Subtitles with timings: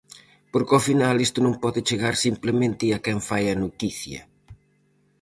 [0.51, 4.21] Porque ao final isto non pode chegar simplemente a quen fai a noticia.